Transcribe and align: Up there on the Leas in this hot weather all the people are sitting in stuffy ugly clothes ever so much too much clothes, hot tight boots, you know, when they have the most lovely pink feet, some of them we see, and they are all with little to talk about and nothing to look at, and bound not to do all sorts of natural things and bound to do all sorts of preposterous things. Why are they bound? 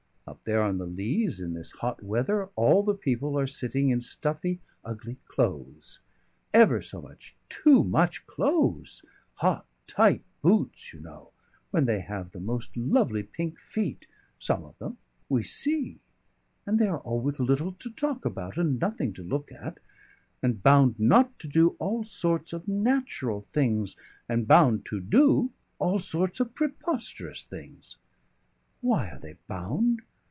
Up 0.27 0.45
there 0.45 0.61
on 0.63 0.77
the 0.77 0.85
Leas 0.85 1.41
in 1.41 1.55
this 1.55 1.73
hot 1.73 2.01
weather 2.01 2.45
all 2.55 2.83
the 2.83 2.93
people 2.93 3.37
are 3.37 3.45
sitting 3.47 3.89
in 3.89 3.99
stuffy 3.99 4.61
ugly 4.81 5.17
clothes 5.27 5.99
ever 6.53 6.81
so 6.81 7.01
much 7.01 7.35
too 7.49 7.83
much 7.83 8.25
clothes, 8.27 9.03
hot 9.35 9.65
tight 9.87 10.23
boots, 10.41 10.93
you 10.93 11.01
know, 11.01 11.31
when 11.71 11.83
they 11.83 11.99
have 11.99 12.31
the 12.31 12.39
most 12.39 12.77
lovely 12.77 13.23
pink 13.23 13.59
feet, 13.59 14.05
some 14.39 14.63
of 14.63 14.77
them 14.77 14.97
we 15.27 15.43
see, 15.43 15.99
and 16.65 16.79
they 16.79 16.87
are 16.87 17.01
all 17.01 17.19
with 17.19 17.37
little 17.41 17.73
to 17.73 17.89
talk 17.89 18.23
about 18.23 18.57
and 18.57 18.79
nothing 18.79 19.11
to 19.11 19.23
look 19.23 19.51
at, 19.51 19.79
and 20.41 20.63
bound 20.63 20.97
not 20.97 21.37
to 21.39 21.47
do 21.47 21.75
all 21.77 22.05
sorts 22.05 22.53
of 22.53 22.69
natural 22.69 23.41
things 23.41 23.97
and 24.29 24.47
bound 24.47 24.85
to 24.85 25.01
do 25.01 25.51
all 25.77 25.99
sorts 25.99 26.39
of 26.39 26.55
preposterous 26.55 27.43
things. 27.45 27.97
Why 28.79 29.09
are 29.09 29.19
they 29.19 29.33
bound? 29.49 30.01